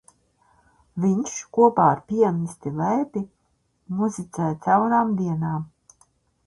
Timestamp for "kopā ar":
1.57-2.01